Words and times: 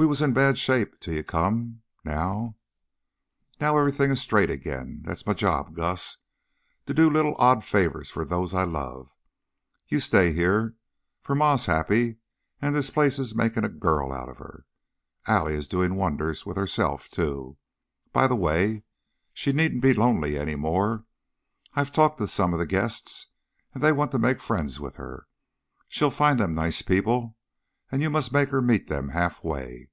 We 0.00 0.06
was 0.06 0.22
in 0.22 0.32
bad 0.32 0.58
shape 0.58 1.00
till 1.00 1.14
you 1.14 1.24
come. 1.24 1.82
Now" 2.04 2.54
"Now 3.60 3.76
everything 3.76 4.12
is 4.12 4.20
straight 4.20 4.48
again. 4.48 5.02
That's 5.04 5.26
my 5.26 5.32
job, 5.34 5.74
Gus 5.74 6.18
to 6.86 6.94
do 6.94 7.10
little 7.10 7.34
odd 7.40 7.64
favors 7.64 8.08
for 8.08 8.24
those 8.24 8.54
I 8.54 8.62
love. 8.62 9.10
You 9.88 9.96
must 9.96 10.06
stay 10.06 10.32
here, 10.32 10.76
for 11.20 11.34
Ma 11.34 11.54
is 11.54 11.66
happy, 11.66 12.18
and 12.62 12.76
this 12.76 12.90
place 12.90 13.18
is 13.18 13.34
making 13.34 13.64
a 13.64 13.68
girl 13.68 14.12
of 14.12 14.38
her. 14.38 14.66
Allie 15.26 15.54
is 15.54 15.66
doing 15.66 15.96
wonders 15.96 16.46
with 16.46 16.56
herself, 16.56 17.08
too. 17.08 17.56
By 18.12 18.28
the 18.28 18.36
way, 18.36 18.84
she 19.34 19.52
needn't 19.52 19.82
be 19.82 19.94
lonely 19.94 20.38
any 20.38 20.54
more; 20.54 21.06
I've 21.74 21.90
talked 21.90 22.18
to 22.18 22.28
some 22.28 22.52
of 22.52 22.60
the 22.60 22.66
guests, 22.66 23.30
and 23.74 23.82
they 23.82 23.90
want 23.90 24.12
to 24.12 24.20
make 24.20 24.40
friends 24.40 24.78
with 24.78 24.94
her. 24.94 25.26
She'll 25.88 26.12
find 26.12 26.38
them 26.38 26.54
nice 26.54 26.82
people, 26.82 27.34
and 27.90 28.02
you 28.02 28.10
must 28.10 28.34
make 28.34 28.50
her 28.50 28.60
meet 28.60 28.88
them 28.88 29.08
halfway. 29.08 29.88